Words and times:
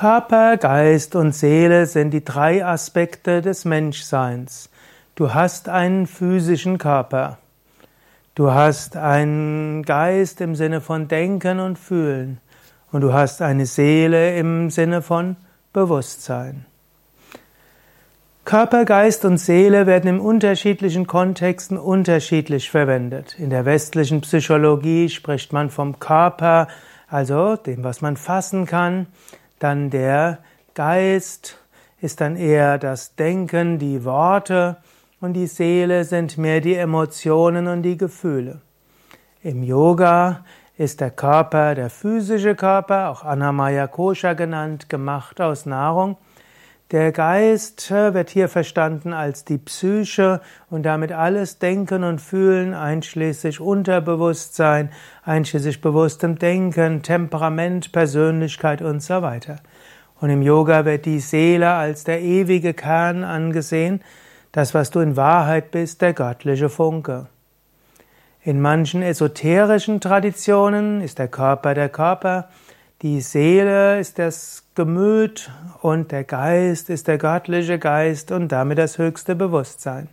Körper, 0.00 0.56
Geist 0.56 1.14
und 1.14 1.34
Seele 1.34 1.84
sind 1.84 2.12
die 2.12 2.24
drei 2.24 2.64
Aspekte 2.64 3.42
des 3.42 3.66
Menschseins. 3.66 4.70
Du 5.14 5.34
hast 5.34 5.68
einen 5.68 6.06
physischen 6.06 6.78
Körper. 6.78 7.36
Du 8.34 8.50
hast 8.50 8.96
einen 8.96 9.82
Geist 9.82 10.40
im 10.40 10.56
Sinne 10.56 10.80
von 10.80 11.06
Denken 11.06 11.60
und 11.60 11.78
Fühlen. 11.78 12.40
Und 12.90 13.02
du 13.02 13.12
hast 13.12 13.42
eine 13.42 13.66
Seele 13.66 14.38
im 14.38 14.70
Sinne 14.70 15.02
von 15.02 15.36
Bewusstsein. 15.74 16.64
Körper, 18.46 18.86
Geist 18.86 19.26
und 19.26 19.36
Seele 19.36 19.86
werden 19.86 20.08
in 20.08 20.18
unterschiedlichen 20.18 21.06
Kontexten 21.06 21.76
unterschiedlich 21.76 22.70
verwendet. 22.70 23.38
In 23.38 23.50
der 23.50 23.66
westlichen 23.66 24.22
Psychologie 24.22 25.10
spricht 25.10 25.52
man 25.52 25.68
vom 25.68 25.98
Körper, 25.98 26.68
also 27.06 27.56
dem, 27.56 27.84
was 27.84 28.00
man 28.00 28.16
fassen 28.16 28.64
kann. 28.64 29.08
Dann 29.60 29.90
der 29.90 30.38
Geist 30.74 31.58
ist 32.00 32.20
dann 32.22 32.34
eher 32.36 32.78
das 32.78 33.14
Denken, 33.14 33.78
die 33.78 34.04
Worte 34.04 34.78
und 35.20 35.34
die 35.34 35.46
Seele 35.46 36.04
sind 36.04 36.38
mehr 36.38 36.60
die 36.62 36.74
Emotionen 36.74 37.68
und 37.68 37.82
die 37.82 37.98
Gefühle. 37.98 38.62
Im 39.42 39.62
Yoga 39.62 40.44
ist 40.78 41.02
der 41.02 41.10
Körper 41.10 41.74
der 41.74 41.90
physische 41.90 42.54
Körper, 42.54 43.10
auch 43.10 43.22
Anamaya 43.22 43.86
Kosha 43.86 44.32
genannt, 44.32 44.88
gemacht 44.88 45.40
aus 45.42 45.66
Nahrung. 45.66 46.16
Der 46.90 47.12
Geist 47.12 47.88
wird 47.92 48.30
hier 48.30 48.48
verstanden 48.48 49.12
als 49.12 49.44
die 49.44 49.58
Psyche 49.58 50.40
und 50.70 50.82
damit 50.82 51.12
alles 51.12 51.60
Denken 51.60 52.02
und 52.02 52.20
Fühlen, 52.20 52.74
einschließlich 52.74 53.60
Unterbewusstsein, 53.60 54.90
einschließlich 55.22 55.80
bewusstem 55.82 56.40
Denken, 56.40 57.02
Temperament, 57.02 57.92
Persönlichkeit 57.92 58.82
und 58.82 59.04
so 59.04 59.22
weiter. 59.22 59.60
Und 60.20 60.30
im 60.30 60.42
Yoga 60.42 60.84
wird 60.84 61.06
die 61.06 61.20
Seele 61.20 61.70
als 61.70 62.02
der 62.02 62.22
ewige 62.22 62.74
Kern 62.74 63.22
angesehen, 63.22 64.02
das, 64.50 64.74
was 64.74 64.90
du 64.90 64.98
in 64.98 65.16
Wahrheit 65.16 65.70
bist, 65.70 66.02
der 66.02 66.12
göttliche 66.12 66.68
Funke. 66.68 67.28
In 68.42 68.60
manchen 68.60 69.02
esoterischen 69.02 70.00
Traditionen 70.00 71.02
ist 71.02 71.20
der 71.20 71.28
Körper 71.28 71.74
der 71.74 71.88
Körper, 71.88 72.48
die 73.02 73.22
Seele 73.22 73.98
ist 73.98 74.18
das 74.18 74.64
Gemüt 74.74 75.50
und 75.80 76.12
der 76.12 76.24
Geist 76.24 76.90
ist 76.90 77.08
der 77.08 77.16
göttliche 77.16 77.78
Geist 77.78 78.30
und 78.30 78.52
damit 78.52 78.76
das 78.76 78.98
höchste 78.98 79.34
Bewusstsein. 79.34 80.08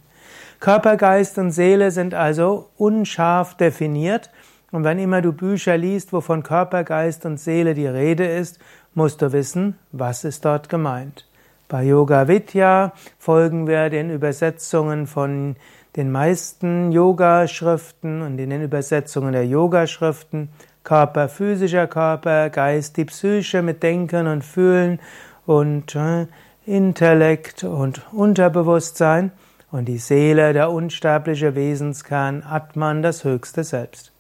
Körper, 0.61 0.95
Geist 0.95 1.38
und 1.38 1.52
Seele 1.52 1.91
sind 1.91 2.13
also 2.13 2.69
unscharf 2.77 3.57
definiert 3.57 4.31
und 4.71 4.85
wenn 4.85 4.99
immer 4.99 5.21
du 5.21 5.33
Bücher 5.33 5.77
liest, 5.77 6.13
wovon 6.13 6.44
Körper, 6.44 6.85
Geist 6.85 7.25
und 7.25 7.39
Seele 7.39 7.73
die 7.73 7.88
Rede 7.88 8.25
ist, 8.25 8.57
musst 8.94 9.22
du 9.22 9.33
wissen, 9.33 9.77
was 9.91 10.23
ist 10.23 10.45
dort 10.45 10.69
gemeint. 10.69 11.27
Bei 11.67 11.83
Yoga 11.83 12.29
Vidya 12.29 12.94
folgen 13.19 13.67
wir 13.67 13.89
den 13.89 14.09
Übersetzungen 14.09 15.07
von 15.07 15.57
den 15.97 16.09
meisten 16.11 16.94
Yoga-Schriften 16.94 18.22
und 18.22 18.39
in 18.39 18.49
den 18.49 18.63
Übersetzungen 18.63 19.33
der 19.33 19.45
Yoga-Schriften 19.45 20.49
Körper, 20.88 21.27
physischer 21.27 21.85
Körper, 21.85 22.49
Geist, 22.49 22.95
die 22.95 23.03
Psyche 23.03 23.61
mit 23.61 23.83
Denken 23.83 24.25
und 24.25 24.45
Fühlen 24.45 25.02
und 25.45 25.94
äh, 25.95 26.27
Intellekt 26.66 27.66
und 27.66 28.02
Unterbewusstsein 28.13 29.33
und 29.69 29.89
die 29.89 29.97
Seele, 29.97 30.53
der 30.53 30.71
unsterbliche 30.71 31.55
Wesenskern, 31.55 32.41
Atman, 32.41 33.02
das 33.02 33.25
höchste 33.25 33.66
Selbst. 33.66 34.13